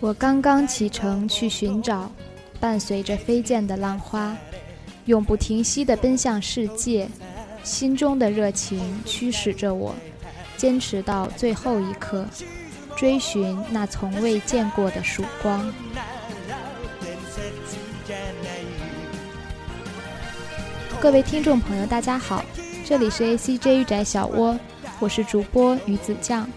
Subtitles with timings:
[0.00, 2.08] 我刚刚启程去寻找，
[2.60, 4.36] 伴随着飞溅的浪花，
[5.06, 7.08] 永不停息地奔向世界。
[7.64, 9.92] 心中的热情驱使着我，
[10.56, 12.24] 坚持到最后一刻，
[12.96, 15.68] 追寻那从未见过的曙光。
[21.00, 22.44] 各位听众朋友，大家好，
[22.84, 24.56] 这里是 A C J 宅小窝，
[25.00, 26.48] 我是主播鱼子酱。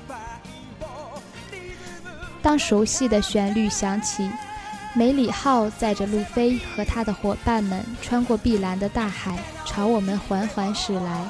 [2.42, 4.30] 当熟悉的旋律响起，
[4.94, 11.24] 梅里号载着路飞和他的伙伴们穿过碧蓝的大海，朝我们缓缓驶来。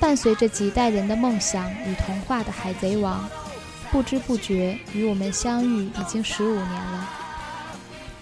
[0.00, 3.28] 伴随着几代人的梦想与童话的海贼王，
[3.92, 7.08] 不知不觉与我们相遇已经十五年了。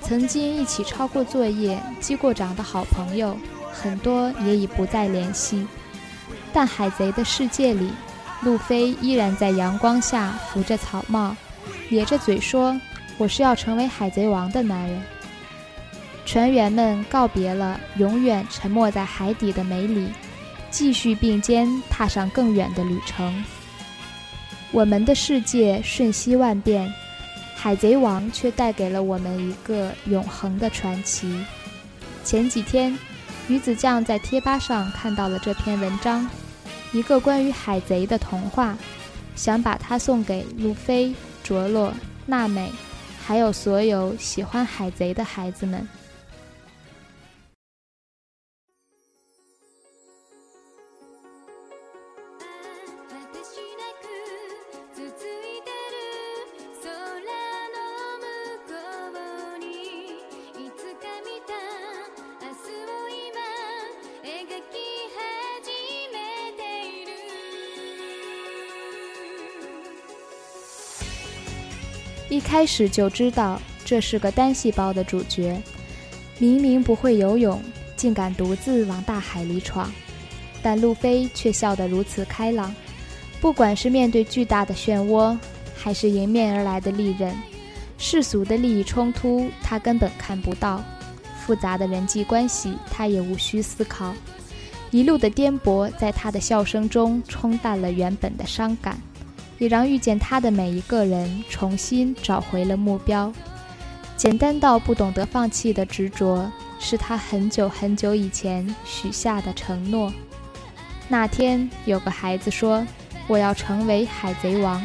[0.02, 3.34] 曾经一起抄过作业、击过掌的好朋友，
[3.72, 5.66] 很多也已不再联系。
[6.52, 7.90] 但海贼的世界里，
[8.42, 11.34] 路飞依然在阳光下扶着草帽。
[11.88, 12.80] 咧着嘴说
[13.18, 15.02] ：“我是要成为海贼王的男人。”
[16.26, 20.08] 船员们告别了永远沉没在海底的梅里，
[20.70, 23.44] 继续并肩踏上更远的旅程。
[24.70, 26.92] 我们的世界瞬息万变，
[27.56, 31.44] 海贼王却带给了我们一个永恒的传奇。
[32.22, 32.96] 前几天，
[33.48, 36.28] 鱼子酱在贴吧上看到了这篇文章，
[36.92, 38.78] 一个关于海贼的童话，
[39.34, 41.12] 想把它送给路飞。
[41.50, 41.92] 罗罗、
[42.26, 42.70] 娜美，
[43.26, 45.86] 还有所有喜欢海贼的孩子们。
[72.30, 75.60] 一开始就知道这是个单细胞的主角，
[76.38, 77.60] 明明不会游泳，
[77.96, 79.92] 竟敢独自往大海里闯，
[80.62, 82.72] 但路飞却笑得如此开朗。
[83.40, 85.36] 不管是面对巨大的漩涡，
[85.74, 87.34] 还是迎面而来的利刃，
[87.98, 90.80] 世俗的利益冲突他根本看不到，
[91.44, 94.14] 复杂的人际关系他也无需思考。
[94.92, 99.00] 一路的颠簸，在他的笑声中冲淡了原本的伤感。
[99.60, 103.32] 也让遇见他的每一个人重新找回了目标。
[104.16, 106.50] 简单到不懂得放弃的执着，
[106.80, 110.12] 是他很久很久以前许下的承诺。
[111.08, 112.86] 那天，有个孩子说
[113.28, 114.82] ：“我要成为海贼王。”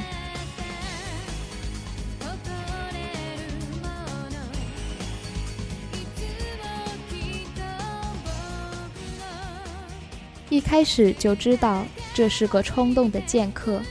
[10.50, 13.82] 一开始就知道这是个冲动的剑客。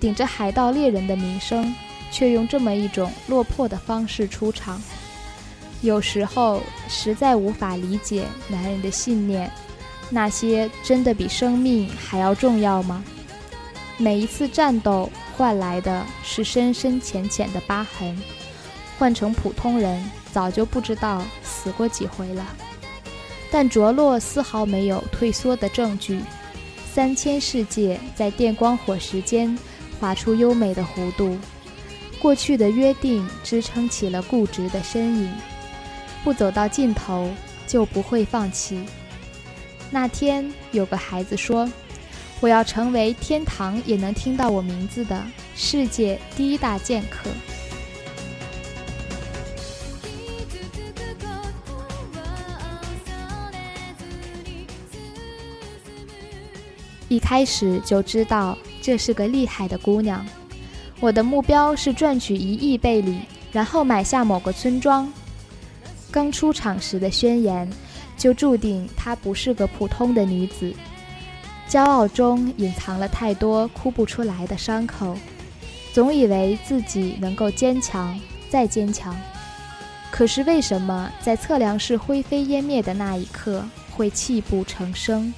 [0.00, 1.74] 顶着海盗猎人的名声，
[2.10, 4.80] 却用这么一种落魄的方式出场。
[5.80, 9.50] 有时候实在无法理解男人的信念，
[10.10, 13.04] 那些真的比生命还要重要吗？
[13.96, 18.16] 每一次战斗换来的是深深浅浅的疤痕，
[18.98, 22.46] 换成普通人早就不知道死过几回了。
[23.50, 26.20] 但着落丝毫没有退缩的证据。
[26.92, 29.58] 三千世界在电光火石间。
[30.04, 31.38] 画出优美的弧度，
[32.20, 35.32] 过去的约定支撑起了固执的身影，
[36.22, 37.32] 不走到尽头
[37.66, 38.84] 就不会放弃。
[39.90, 41.66] 那天有个孩子说
[42.40, 45.24] ：“我要成为天堂也能听到我名字的
[45.56, 47.30] 世界第一大剑客。”
[57.08, 58.58] 一开始就知道。
[58.84, 60.22] 这是个厉害的姑娘，
[61.00, 63.20] 我的目标是赚取一亿贝里，
[63.50, 65.10] 然后买下某个村庄。
[66.10, 67.66] 刚出场时的宣言，
[68.18, 70.70] 就注定她不是个普通的女子。
[71.66, 75.16] 骄傲中隐藏了太多哭不出来的伤口，
[75.94, 78.20] 总以为自己能够坚强
[78.50, 79.16] 再坚强，
[80.10, 85.32] 可是为什么在测量式灰飞烟灭的那一刻会泣不成声？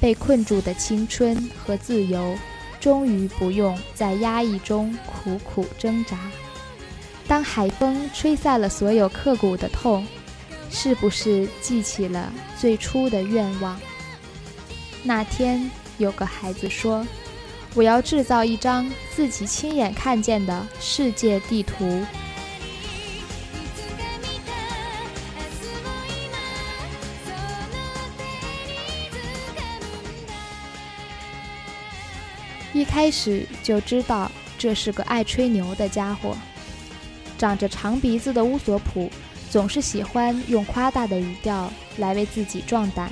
[0.00, 2.36] 被困住的青春和自由，
[2.80, 6.18] 终于不用在压抑中苦苦挣扎。
[7.28, 10.06] 当海风吹散了所有刻骨的痛，
[10.70, 13.80] 是不是记起了最初的愿望？
[15.02, 17.06] 那天有个孩子说
[17.74, 22.04] ：“我要制造一张自己亲眼看见的世界地图。”
[32.86, 36.36] 开始就知道这是个爱吹牛的家伙。
[37.36, 39.10] 长着长鼻子的乌索普
[39.50, 43.10] 总是喜欢用夸大的语调来为自己壮胆，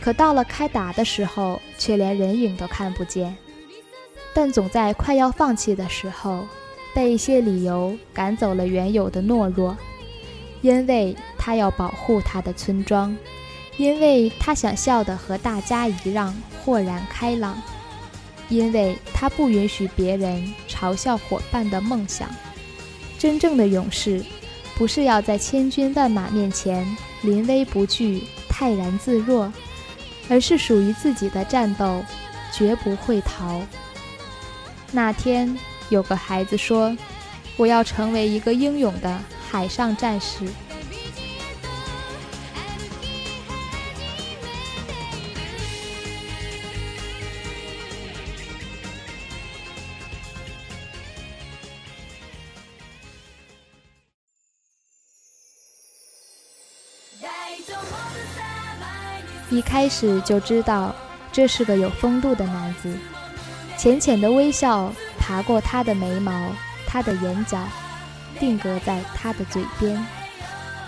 [0.00, 3.36] 可到了开打的时候，却连人影都看不见。
[4.34, 6.46] 但总在快要放弃的时候，
[6.94, 9.76] 被一些理由赶走了原有的懦弱，
[10.62, 13.14] 因为他要保护他的村庄，
[13.76, 17.60] 因为他想笑得和大家一样豁然开朗，
[18.52, 22.28] 因为他不允许别人嘲笑伙伴的梦想。
[23.18, 24.22] 真正的勇士，
[24.74, 26.86] 不是要在千军万马面前
[27.22, 29.50] 临危不惧、泰然自若，
[30.28, 32.04] 而是属于自己的战斗，
[32.52, 33.62] 绝不会逃。
[34.90, 35.56] 那天，
[35.88, 36.94] 有个孩子说
[37.56, 39.18] ：“我要成为一个英勇的
[39.50, 40.46] 海上战士。”
[59.52, 60.94] 一开始就知道
[61.30, 62.90] 这是个有风度的男子，
[63.76, 66.50] 浅浅的微笑爬过他的眉毛，
[66.86, 67.58] 他的眼角
[68.40, 70.02] 定格在他的嘴边，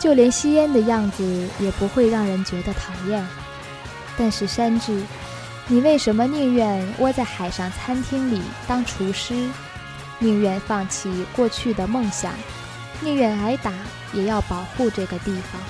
[0.01, 3.23] 就连吸烟的样子也不会让人觉得讨厌。
[4.17, 4.99] 但是山治，
[5.69, 9.47] 你为什么宁愿窝在海上餐厅里当厨师，
[10.19, 12.33] 宁愿放弃过去的梦想，
[13.03, 13.71] 宁愿挨打
[14.15, 15.61] 也要保护这个地方？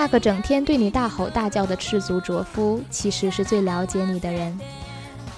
[0.00, 4.56] 那个整天对你大吼大叫的赤足卓夫，其实是最了解你的人。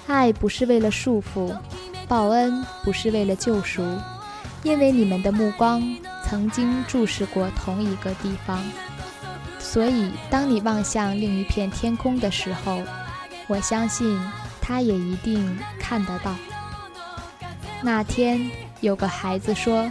[0.05, 1.51] 爱不是为了束缚，
[2.07, 3.83] 报恩不是为了救赎，
[4.61, 5.81] 因为你们的目光
[6.27, 8.63] 曾经注视过同一个地方。
[9.57, 12.83] 所以，当你望向另一片天空的时候，
[13.47, 14.15] 我相信
[14.61, 16.35] 他也一定看得到。
[17.81, 18.39] 那天，
[18.81, 19.89] 有个孩子说：“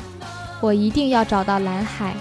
[0.62, 2.14] 我一定要找到蓝海。”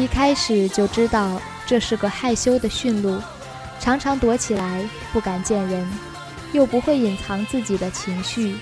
[0.00, 3.20] 一开始就知道这是个害羞的驯鹿，
[3.78, 4.82] 常常躲起来
[5.12, 5.86] 不敢见人，
[6.52, 8.56] 又不会隐藏自己的情绪。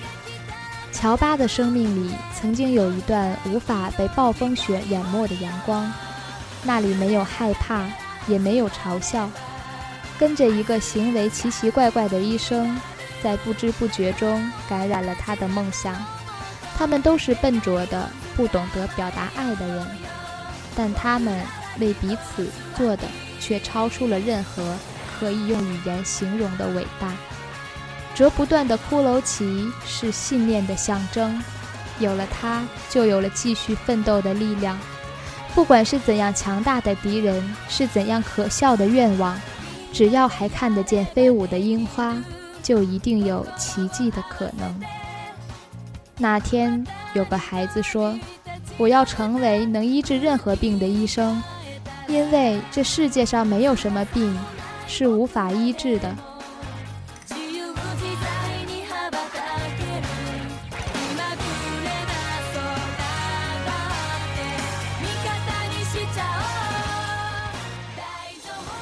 [0.91, 5.89] 乔巴的生命里曾经有一段无法被暴风雪淹没的阳光，
[6.61, 7.85] 那里没有害怕，
[8.27, 9.29] 也没有嘲笑。
[10.19, 12.77] 跟着一个行为奇奇怪怪的医生，
[13.23, 15.95] 在不知不觉中感染了他的梦想。
[16.77, 19.87] 他们都是笨拙的、不懂得表达爱的人。
[20.75, 21.41] 但他们
[21.79, 23.03] 为彼此做的，
[23.39, 24.75] 却超出了任何
[25.19, 27.11] 可以用语言形容的伟大。
[28.15, 31.41] 折不断的骷髅旗是信念的象征，
[31.99, 34.77] 有了它，就有了继续奋斗的力量。
[35.55, 39.39] 不管是怎样强大的敌人，是怎样可笑的愿望，
[39.91, 42.15] 只要还看得见飞舞的樱花，
[42.61, 44.79] 就一定有奇迹的可能。
[46.17, 48.17] 那天，有个孩子说。
[48.79, 51.43] 我要成为能医治任何病的医生，
[52.07, 54.39] 因为这世界上没有什么病
[54.87, 56.15] 是无法医治的。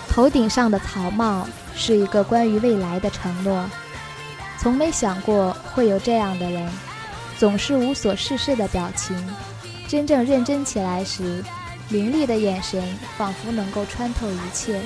[0.08, 3.68] 头顶上的草帽是一个关于未来的承诺，
[4.60, 6.72] 从没想过会有这样的人，
[7.40, 9.16] 总是无所事事的表情。
[9.88, 11.44] 真正认真起来时，
[11.90, 12.84] 凌厉的眼神
[13.18, 14.82] 仿佛能够穿透一切。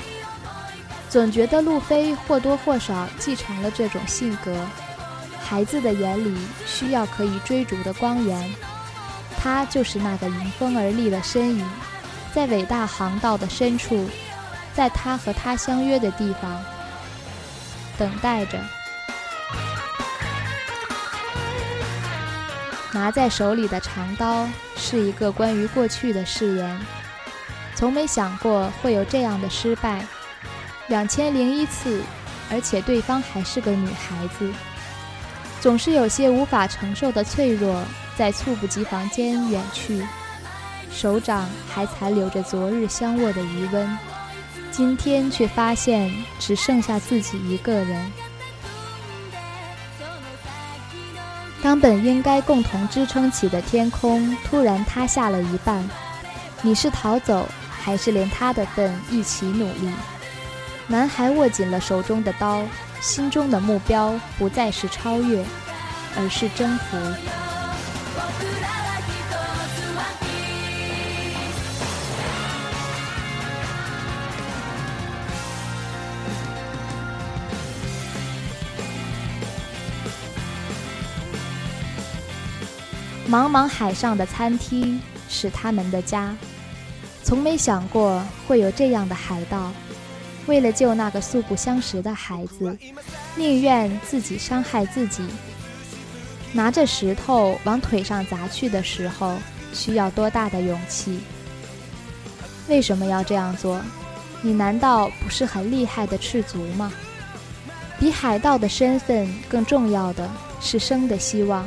[1.10, 4.56] 总觉得路飞或多或少继承了这种性格。
[5.44, 8.50] 孩子的眼里需要可以追逐的光源，
[9.38, 11.70] 他就是那个迎风而立的身影，
[12.34, 14.10] 在伟大航道的深处，
[14.74, 16.64] 在他和他相约的地方，
[17.98, 18.58] 等待着。
[22.94, 26.80] 拿在手里的长刀是一个关于过去的誓言，
[27.76, 30.06] 从没想过会有这样的失败，
[30.88, 32.02] 两千零一次，
[32.50, 34.52] 而且对方还是个女孩子，
[35.62, 37.82] 总是有些无法承受的脆弱，
[38.18, 40.06] 在猝不及防间远去。
[40.92, 43.98] 手掌还残留着昨日相握的余温，
[44.70, 48.12] 今天却发现只剩下自己一个人。
[51.62, 55.88] 当本应该共同支撑起的天空突然塌下了一半，
[56.64, 59.90] 你是逃走，还是连他的份一起努力？
[60.88, 62.64] 男孩握紧了手中的刀，
[63.00, 65.46] 心中的目标不再是超越，
[66.18, 66.98] 而是征服。
[83.32, 86.36] 茫茫海上的餐厅是他们的家，
[87.24, 89.72] 从没想过会有这样的海盗，
[90.48, 92.78] 为了救那个素不相识的孩子，
[93.38, 95.24] 宁愿自己伤害自己。
[96.52, 99.38] 拿着石头往腿上砸去的时候，
[99.72, 101.22] 需要多大的勇气？
[102.68, 103.82] 为什么要这样做？
[104.42, 106.92] 你难道不是很厉害的赤足吗？
[107.98, 111.66] 比海盗的身份更重要的是生的希望。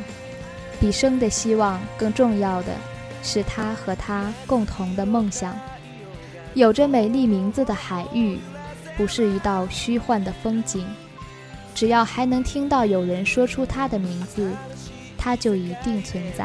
[0.84, 2.74] 比生的希望更重要的
[3.22, 5.58] 是他和他共同的梦想。
[6.52, 8.38] 有着美丽名字的海域，
[8.94, 10.86] 不是一道虚幻的风景。
[11.74, 14.52] 只要还能听到有人说出它的名字，
[15.16, 16.44] 它就一定存在。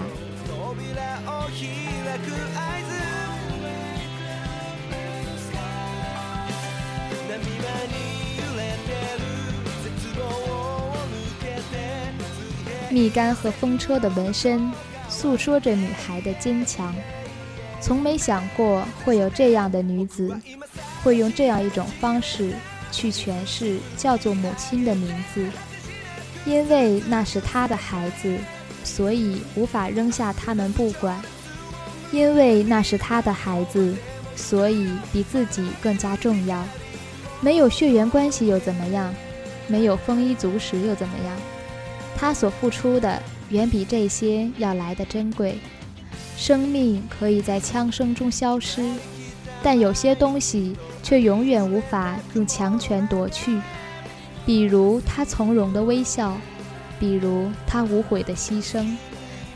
[12.89, 14.71] 蜜柑和风车的纹身，
[15.07, 16.93] 诉说着女孩的坚强。
[17.79, 20.35] 从没想过会有这样的女子，
[21.03, 22.51] 会用这样一种方式
[22.91, 25.45] 去诠释叫做母亲的名字。
[26.45, 28.37] 因为那是她的孩子，
[28.83, 31.21] 所以无法扔下他们不管。
[32.11, 33.95] 因为那是她的孩子，
[34.35, 36.65] 所以比自己更加重要。
[37.39, 39.13] 没有血缘关系又怎么样？
[39.67, 41.37] 没有丰衣足食又怎么样？
[42.19, 45.57] 他所付出的远比这些要来的珍贵。
[46.35, 48.83] 生命可以在枪声中消失，
[49.63, 53.59] 但有些东西却永远无法用强权夺去。
[54.45, 56.37] 比如他从容的微笑，
[56.99, 58.95] 比如他无悔的牺牲，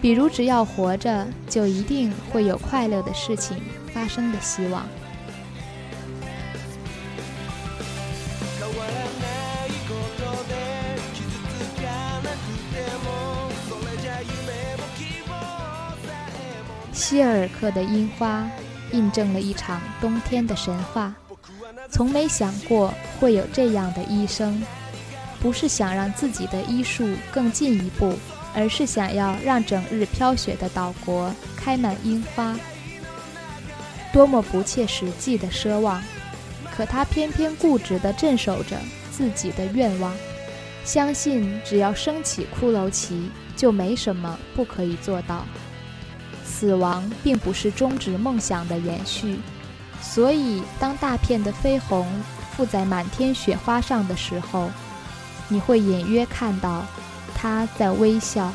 [0.01, 3.57] 比如只要活着，就一定会有快乐的事情
[3.93, 4.85] 发生的希望。
[17.03, 18.49] 希尔克的樱花，
[18.93, 21.13] 印证了一场冬天的神话。
[21.91, 24.63] 从没想过会有这样的医生，
[25.41, 28.13] 不是想让自己的医术更进一步，
[28.55, 32.57] 而是想要让整日飘雪的岛国开满樱花。
[34.13, 36.01] 多么不切实际的奢望！
[36.73, 38.77] 可他偏偏固执地镇守着
[39.11, 40.15] 自己的愿望，
[40.85, 45.45] 相信只要升起骷髅旗，就没什么不可以做到。
[46.45, 49.39] 死亡并不是终止梦想的延续，
[50.01, 52.07] 所以当大片的绯红
[52.55, 54.69] 附在满天雪花上的时候，
[55.47, 56.85] 你会隐约看到
[57.33, 58.51] 他在微笑。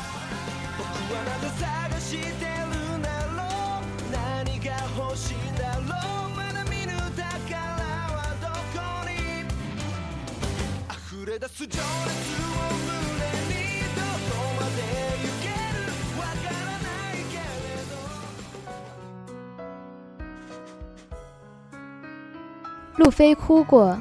[23.08, 23.98] 路飞哭过，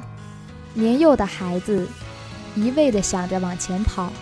[0.74, 1.88] 年幼的孩子
[2.54, 4.12] 一味的想着往前跑，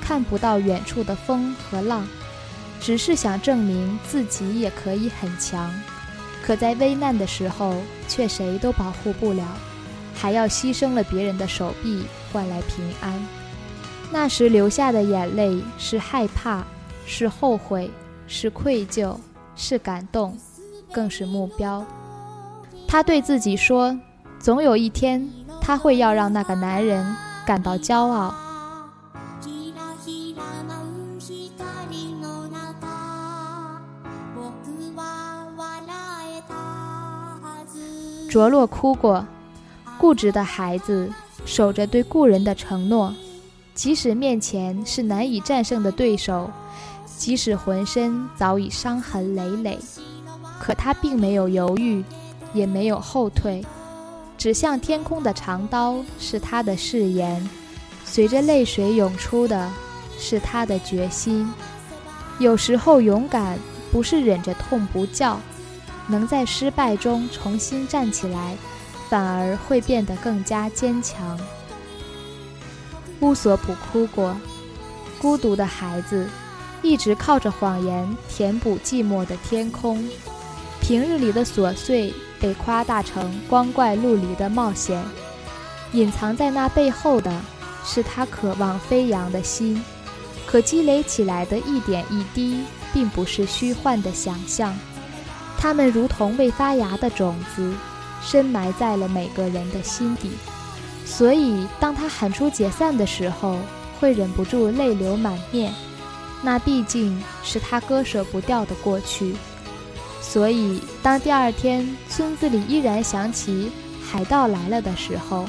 [0.00, 2.06] 看不到远处的风和浪，
[2.80, 5.68] 只是想证明自己也可以很强。
[6.40, 7.74] 可在危难的时候，
[8.06, 9.44] 却谁都保护不了，
[10.14, 13.20] 还要牺牲了别人的手臂换来平安。
[14.12, 16.64] 那时流下的眼泪是害怕，
[17.06, 17.90] 是后悔，
[18.28, 19.16] 是愧疚，
[19.56, 20.38] 是感动，
[20.92, 21.84] 更是目标。
[22.86, 23.98] 他对自己说。
[24.40, 25.30] 总有一天，
[25.60, 28.34] 他会要让那个男人感到骄傲。
[38.30, 39.26] 着落哭过，
[39.98, 41.10] 固执的孩子
[41.44, 43.14] 守着对故人的承诺，
[43.74, 46.50] 即使面前是难以战胜的对手，
[47.06, 49.78] 即使浑身早已伤痕累累，
[50.60, 52.04] 可他并没有犹豫，
[52.52, 53.64] 也没有后退。
[54.38, 57.46] 指向天空的长刀是他的誓言，
[58.04, 59.68] 随着泪水涌出的
[60.16, 61.52] 是他的决心。
[62.38, 63.58] 有时候，勇敢
[63.90, 65.40] 不是忍着痛不叫，
[66.06, 68.56] 能在失败中重新站起来，
[69.08, 71.36] 反而会变得更加坚强。
[73.18, 74.36] 乌索普哭过，
[75.20, 76.30] 孤独的孩子，
[76.80, 80.08] 一直靠着谎言填补寂寞的天空。
[80.80, 85.02] 平日里的琐碎被夸大成光怪陆离的冒险，
[85.92, 87.32] 隐藏在那背后的，
[87.84, 89.82] 是他渴望飞扬的心。
[90.46, 94.74] 可积累起来的一点一滴，并不是虚幻的想象，
[95.58, 97.74] 它们如同未发芽的种子，
[98.22, 100.30] 深埋在了每个人的心底。
[101.04, 103.58] 所以，当他喊出解散的时候，
[104.00, 105.72] 会忍不住泪流满面。
[106.40, 109.34] 那毕竟是他割舍不掉的过去。
[110.20, 113.70] 所以，当第二天村子里依然响起
[114.04, 115.48] “海盗来了”的时候，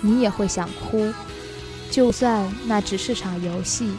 [0.00, 1.12] 你也会想哭，
[1.90, 3.90] 就算那只是场游戏。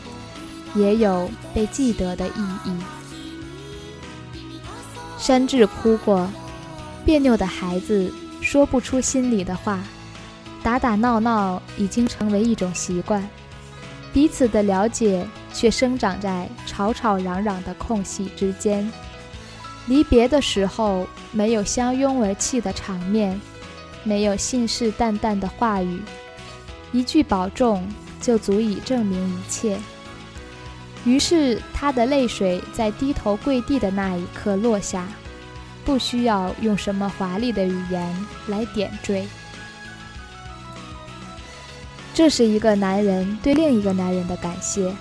[0.76, 2.72] 也有被记得的意义。
[5.18, 6.30] 山治哭过，
[7.04, 9.80] 别扭的孩子说不出心里的话，
[10.62, 13.28] 打打闹闹已经成为一种习惯，
[14.14, 18.92] 彼此的了解却生长在吵吵嚷嚷的空隙之间。
[19.88, 23.40] 离别的时候，没有相拥而泣的场面，
[24.04, 26.02] 没有信誓旦旦的话语，
[26.92, 27.88] 一句保重
[28.22, 29.80] 就足以证明一切。
[31.06, 35.08] 于是，他的泪水在低头跪地的那一刻落下，
[35.86, 39.26] 不需要用什么华丽的语言来点缀。
[42.14, 44.94] 这是一个男人对另一个男人的感谢。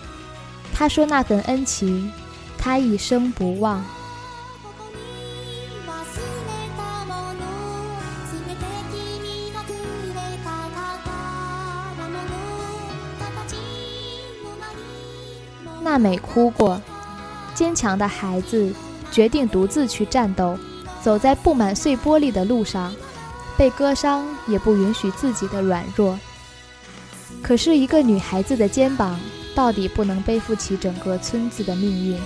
[0.73, 2.13] 他说：“那份恩情，
[2.57, 3.83] 他一生不忘。”
[15.97, 16.79] 娜美哭过，
[17.55, 18.71] 坚强的孩子
[19.11, 20.59] 决定独自去战斗，
[21.03, 22.95] 走在布满碎玻璃的路上，
[23.57, 26.19] 被割伤也不允许自己的软弱。
[27.43, 29.19] 可是，一个女孩子的肩膀
[29.55, 32.21] 到底不能背负起整个村子的命运。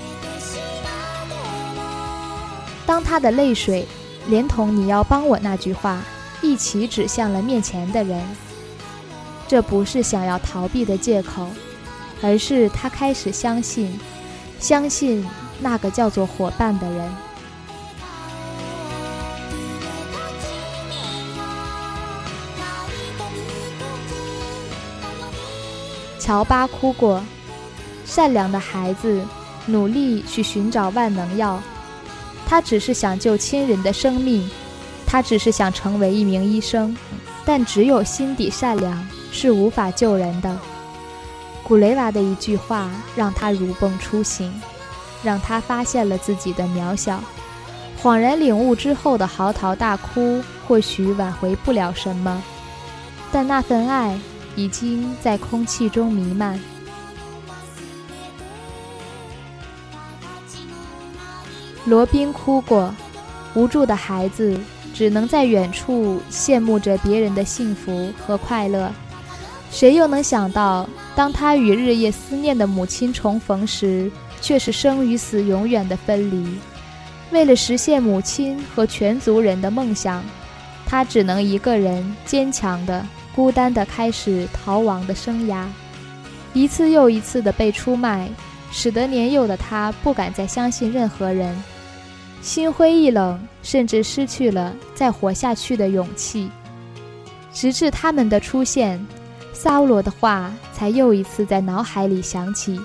[2.85, 3.87] 当她的泪水
[4.27, 6.03] 连同“你要帮我”那句话
[6.43, 8.21] 一起指向了面前的人，
[9.47, 11.47] 这不是想要逃避的借口。
[12.23, 13.99] 而是他开始相信，
[14.59, 15.27] 相信
[15.61, 17.11] 那个叫做伙伴的人。
[26.19, 27.21] 乔巴哭过，
[28.05, 29.21] 善良的孩子
[29.67, 31.61] 努力去寻找万能药，
[32.47, 34.49] 他只是想救亲人的生命，
[35.07, 36.97] 他只是想成为一名医生，
[37.45, 40.57] 但只有心底善良是无法救人的。
[41.71, 44.53] 古雷瓦的一句话让他如梦初醒，
[45.23, 47.23] 让他发现了自己的渺小。
[48.03, 52.43] 恍然领悟之后的嚎啕大哭，或许挽回不了什么，
[53.31, 54.19] 但那份爱
[54.57, 56.59] 已经在空气中弥漫。
[61.85, 62.93] 罗宾哭过，
[63.55, 64.59] 无助的孩子
[64.93, 68.93] 只能在远处羡慕着别人的幸福和快乐。
[69.71, 76.59] 谁又能想到，当他与日夜思念的母亲重逢时，却是生与死永远的分离？
[77.31, 80.25] 为了实现母亲和全族人的梦想，
[80.85, 85.65] 他只能一个人坚强的、孤单的开始逃亡的生涯。
[86.53, 88.29] 一次又一次的被出卖，
[88.73, 91.57] 使得年幼的他不敢再相信任何人，
[92.43, 96.51] 心灰意冷，甚至失去了再活下去的勇气。
[97.53, 99.01] 直至他们的出现。
[99.53, 102.81] 萨乌罗的话才又一次在脑海里响起：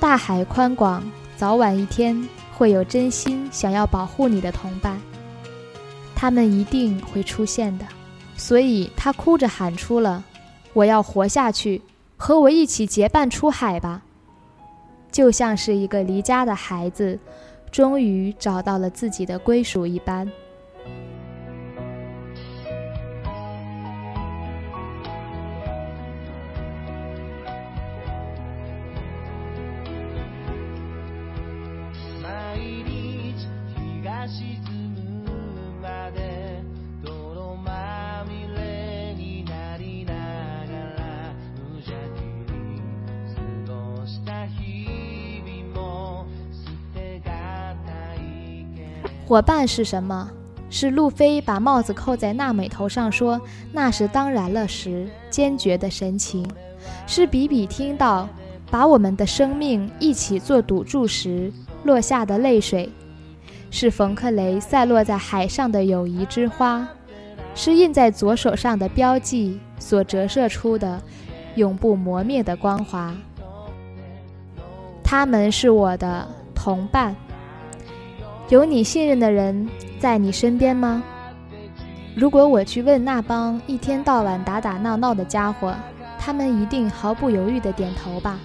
[0.00, 1.04] 大海宽广，
[1.36, 4.98] 早晚一天会有真心想要保护你的同伴，
[6.14, 7.84] 他们一定会出现的。
[8.36, 10.24] 所以他哭着喊出了
[10.72, 11.82] ：“我要活下去，
[12.16, 14.02] 和我一起结伴出海吧！”
[15.12, 17.18] 就像是一个离家的孩子，
[17.70, 20.28] 终于找到了自己的归属一般。
[49.34, 50.30] 伙伴是什么？
[50.70, 53.40] 是路飞把帽子扣在娜美头上说
[53.74, 56.48] “那是当然了”时坚决的神情，
[57.04, 58.28] 是比比听到
[58.70, 62.88] 把我们的生命一起做赌注时落下的泪水，
[63.72, 66.86] 是冯克雷散落在海上的友谊之花，
[67.56, 71.02] 是印在左手上的标记所折射出的
[71.56, 73.12] 永不磨灭的光华。
[75.02, 77.16] 他们是我的同伴。
[78.54, 81.02] 有你信任的人在你身边吗？
[82.14, 85.74] 如果我去问那帮一天到晚打打闹闹的家伙，
[86.20, 88.38] 他们一定毫不犹豫地点头吧。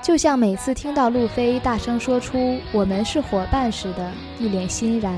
[0.00, 5.12] 就像每次听到路飞大声说出“我们是伙伴”时的一脸欣然，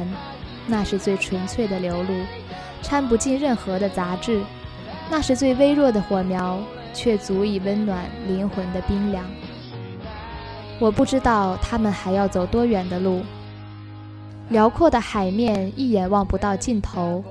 [0.67, 2.25] 那是最纯粹的流露，
[2.81, 4.41] 掺不进任何的杂质，
[5.11, 6.59] 那是最微弱的火苗，
[6.95, 9.23] 却足以温暖灵魂的冰凉。
[10.79, 13.21] 我不知道他们还要走多远的路，
[14.51, 17.25] 辽阔的海面一眼望不到尽头。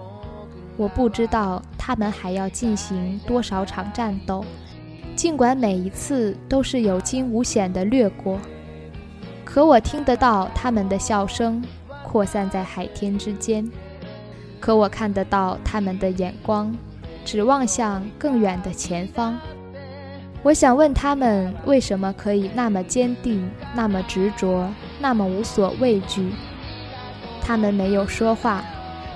[0.78, 4.44] 我不知道他们还要进行多少场战斗。
[5.18, 8.40] 尽管每一次都是有惊无险的掠过，
[9.44, 11.62] 可我听得到他们的笑声
[12.06, 13.70] 扩散在海天之间，
[14.62, 16.74] 可我看得到他们的眼光
[17.26, 19.38] 指望向更远的前方。
[20.42, 26.32] 我想问他们为什么可以那么坚定、那么执着、那么无所畏惧？
[27.41, 28.63] 他们没有说话，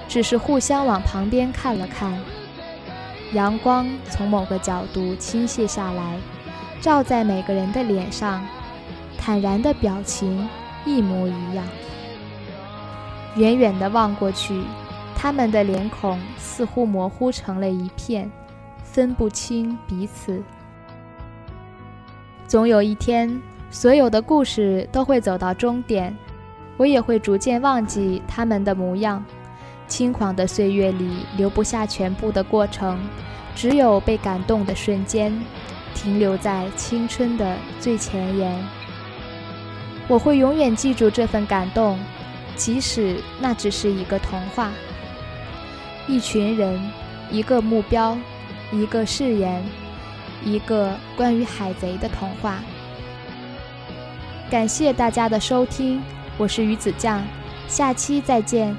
[0.08, 2.18] 只是互相往旁边看了看。
[3.34, 6.18] 阳光从某个角度倾泻下来，
[6.80, 8.46] 照在每个人的脸上，
[9.18, 10.48] 坦然的表情
[10.86, 11.66] 一模一样。
[13.36, 14.64] 远远的望过去，
[15.16, 18.30] 他们的脸孔似乎模糊成了一片，
[18.84, 20.44] 分不清彼此。
[22.48, 26.16] 总有一天，所有的故事都会走到终点，
[26.78, 29.24] 我也会逐渐忘记他们的模样。
[29.88, 33.00] 轻狂的岁月里，留不下全部的过程，
[33.56, 35.32] 只有被感动的瞬间，
[35.94, 38.52] 停留在青春的最前沿。
[40.08, 42.00] 我会永远记住这份感动，
[42.56, 44.72] 即使那只是一个童话。
[46.08, 46.82] 一群人，
[47.30, 48.18] 一个目标，
[48.72, 49.64] 一个誓言，
[50.44, 52.60] 一个关于海贼的童话。
[54.50, 56.02] 感谢大家的收听，
[56.36, 57.22] 我是鱼子酱，
[57.68, 58.76] 下期再见。